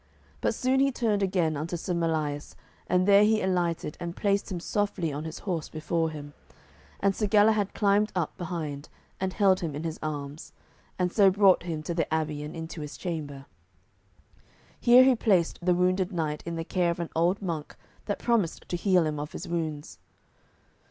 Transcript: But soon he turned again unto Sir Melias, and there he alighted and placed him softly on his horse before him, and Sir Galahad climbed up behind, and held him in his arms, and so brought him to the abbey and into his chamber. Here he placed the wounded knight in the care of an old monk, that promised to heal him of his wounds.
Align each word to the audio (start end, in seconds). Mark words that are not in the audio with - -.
But 0.41 0.55
soon 0.55 0.79
he 0.79 0.91
turned 0.91 1.21
again 1.21 1.55
unto 1.55 1.77
Sir 1.77 1.93
Melias, 1.93 2.55
and 2.87 3.07
there 3.07 3.23
he 3.23 3.39
alighted 3.39 3.97
and 3.99 4.15
placed 4.15 4.51
him 4.51 4.59
softly 4.59 5.13
on 5.13 5.25
his 5.25 5.37
horse 5.45 5.69
before 5.69 6.09
him, 6.09 6.33
and 7.01 7.15
Sir 7.15 7.27
Galahad 7.27 7.75
climbed 7.75 8.11
up 8.15 8.35
behind, 8.35 8.89
and 9.19 9.31
held 9.33 9.59
him 9.59 9.75
in 9.75 9.83
his 9.83 9.99
arms, 10.01 10.53
and 10.97 11.13
so 11.13 11.29
brought 11.29 11.61
him 11.61 11.83
to 11.83 11.93
the 11.93 12.11
abbey 12.11 12.41
and 12.41 12.55
into 12.55 12.81
his 12.81 12.97
chamber. 12.97 13.45
Here 14.79 15.03
he 15.03 15.15
placed 15.15 15.59
the 15.61 15.75
wounded 15.75 16.11
knight 16.11 16.41
in 16.47 16.55
the 16.55 16.65
care 16.65 16.89
of 16.89 16.99
an 16.99 17.11
old 17.15 17.39
monk, 17.39 17.75
that 18.05 18.17
promised 18.17 18.67
to 18.69 18.77
heal 18.77 19.05
him 19.05 19.19
of 19.19 19.33
his 19.33 19.47
wounds. 19.47 19.99